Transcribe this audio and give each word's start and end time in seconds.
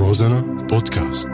روزانا 0.00 0.40
بودكاست. 0.40 1.28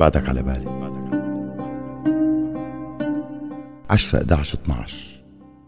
بعدك 0.00 0.28
على 0.28 0.42
بالي. 0.42 0.78
10 3.90 4.18
11 4.18 4.58
12 4.64 5.22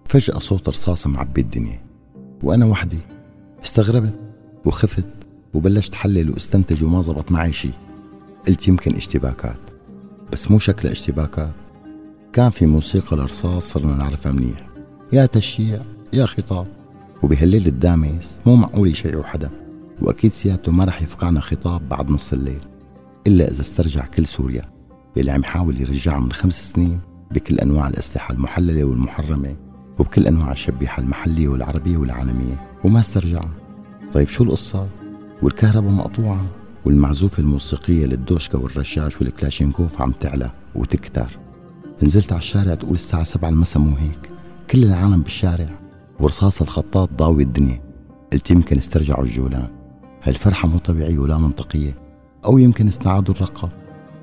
فجأة 0.04 0.38
صوت 0.38 0.68
رصاص 0.68 1.06
معبي 1.06 1.40
الدنيا. 1.40 1.80
وأنا 2.42 2.66
وحدي. 2.66 2.98
استغربت 3.64 4.18
وخفت 4.64 5.08
وبلشت 5.54 5.94
حلل 5.94 6.30
واستنتج 6.30 6.84
وما 6.84 7.00
زبط 7.00 7.32
معي 7.32 7.52
شي. 7.52 7.70
قلت 8.48 8.68
يمكن 8.68 8.94
اشتباكات. 8.94 9.60
بس 10.32 10.50
مو 10.50 10.58
شكل 10.58 10.88
اشتباكات. 10.88 11.69
كان 12.32 12.50
في 12.50 12.66
موسيقى 12.66 13.16
الرصاص 13.16 13.72
صرنا 13.72 13.92
نعرفها 13.92 14.32
منيح. 14.32 14.66
يا 15.12 15.26
تشييع 15.26 15.82
يا 16.12 16.26
خطاب. 16.26 16.66
وبهالليل 17.22 17.66
الدامس 17.66 18.40
مو 18.46 18.56
معقول 18.56 18.88
يشيعوا 18.88 19.24
حدا. 19.24 19.50
وأكيد 20.02 20.32
سيادته 20.32 20.72
ما 20.72 20.84
رح 20.84 21.02
يفقعنا 21.02 21.40
خطاب 21.40 21.88
بعد 21.88 22.10
نص 22.10 22.32
الليل. 22.32 22.60
إلا 23.26 23.50
إذا 23.50 23.60
استرجع 23.60 24.06
كل 24.06 24.26
سوريا. 24.26 24.62
يلي 25.16 25.30
عم 25.30 25.40
يحاول 25.40 25.80
يرجعها 25.80 26.20
من 26.20 26.32
خمس 26.32 26.72
سنين 26.72 27.00
بكل 27.30 27.58
أنواع 27.58 27.88
الأسلحة 27.88 28.34
المحللة 28.34 28.84
والمحرمة. 28.84 29.56
وبكل 29.98 30.26
أنواع 30.26 30.52
الشبيحة 30.52 31.02
المحلية 31.02 31.48
والعربية 31.48 31.96
والعالمية. 31.96 32.70
وما 32.84 33.00
استرجعها 33.00 33.54
طيب 34.12 34.28
شو 34.28 34.44
القصة؟ 34.44 34.88
والكهرباء 35.42 35.92
مقطوعة. 35.92 36.44
والمعزوفة 36.84 37.40
الموسيقية 37.40 38.06
للدوشكا 38.06 38.58
والرشاش 38.58 39.20
والكلاشينكوف 39.20 40.02
عم 40.02 40.12
تعلى. 40.12 40.50
وتكتر. 40.74 41.38
نزلت 42.02 42.32
على 42.32 42.38
الشارع 42.38 42.74
تقول 42.74 42.94
الساعة 42.94 43.24
سبعة 43.24 43.48
المساء 43.48 43.82
مو 43.82 43.96
هيك. 43.96 44.30
كل 44.70 44.84
العالم 44.84 45.22
بالشارع. 45.22 45.68
ورصاص 46.20 46.62
الخطاط 46.62 47.10
ضاوي 47.16 47.42
الدنيا. 47.42 47.82
قلت 48.32 48.50
يمكن 48.50 48.76
استرجعوا 48.76 49.24
الجولان. 49.24 49.68
هالفرحة 50.22 50.68
مو 50.68 50.78
طبيعية 50.78 51.18
ولا 51.18 51.38
منطقية. 51.38 51.96
أو 52.44 52.58
يمكن 52.58 52.88
استعادوا 52.88 53.34
الرقة 53.34 53.68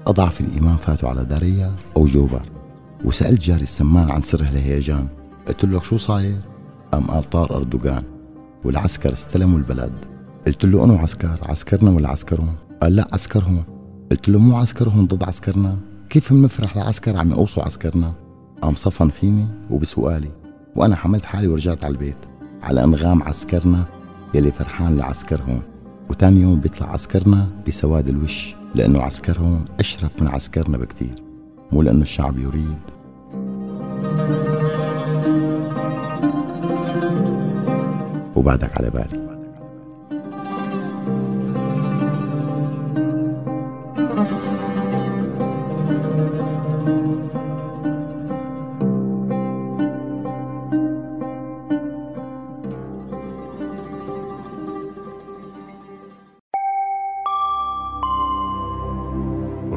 أضعف 0.07 0.41
الإيمان 0.41 0.75
فاتوا 0.75 1.09
على 1.09 1.25
داريا 1.25 1.71
أو 1.97 2.05
جوبر 2.05 2.41
وسألت 3.05 3.41
جاري 3.41 3.63
السمان 3.63 4.11
عن 4.11 4.21
سر 4.21 4.39
الهيجان 4.39 5.07
قلت 5.47 5.65
له 5.65 5.79
شو 5.79 5.97
صاير؟ 5.97 6.39
قام 6.93 7.03
قال 7.03 7.23
طار 7.23 7.55
أردوغان. 7.55 8.03
والعسكر 8.65 9.13
استلموا 9.13 9.57
البلد. 9.57 9.91
قلت 10.47 10.65
له 10.65 10.83
أنو 10.83 10.95
عسكر؟ 10.95 11.39
عسكرنا 11.49 11.91
ولا 11.91 12.09
عسكرهم؟ 12.09 12.55
قال 12.81 12.95
لا 12.95 13.07
عسكرهم. 13.13 13.63
قلت 14.11 14.29
له 14.29 14.39
مو 14.39 14.57
عسكرهم 14.57 15.05
ضد 15.05 15.23
عسكرنا؟ 15.23 15.77
كيف 16.09 16.33
بنفرح 16.33 16.77
العسكر 16.77 17.17
عم 17.17 17.31
يقوصوا 17.31 17.63
عسكرنا؟ 17.63 18.13
قام 18.61 18.75
صفن 18.75 19.09
فيني 19.09 19.47
وبسؤالي 19.69 20.31
وأنا 20.75 20.95
حملت 20.95 21.25
حالي 21.25 21.47
ورجعت 21.47 21.83
على 21.83 21.91
البيت 21.91 22.17
على 22.61 22.83
أنغام 22.83 23.23
عسكرنا 23.23 23.85
يلي 24.33 24.51
فرحان 24.51 24.97
لعسكرهم 24.97 25.61
وتاني 26.09 26.41
يوم 26.41 26.59
بيطلع 26.59 26.93
عسكرنا 26.93 27.47
بسواد 27.67 28.07
الوش 28.07 28.55
لأنه 28.75 29.01
عسكرهم 29.01 29.65
أشرف 29.79 30.21
من 30.21 30.27
عسكرنا 30.27 30.77
بكتير 30.77 31.15
مو 31.71 31.81
لأنه 31.81 32.01
الشعب 32.01 32.37
يريد. 32.37 32.79
وبعدك 38.35 38.77
على 38.77 38.89
بالي. 38.89 39.26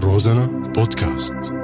روزانا 0.00 0.46
بودكاست 0.46 1.54